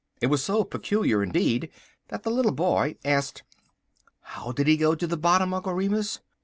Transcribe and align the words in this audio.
It 0.19 0.31
was 0.31 0.43
so 0.43 0.63
peculiar, 0.63 1.21
indeed, 1.21 1.69
that 2.07 2.23
the 2.23 2.31
little 2.31 2.53
boy 2.53 2.95
asked: 3.05 3.43
"How 4.21 4.51
did 4.51 4.65
he 4.65 4.75
go 4.75 4.95
to 4.95 5.05
the 5.05 5.15
bottom, 5.15 5.53
Uncle 5.53 5.75
Remus?" 5.75 6.21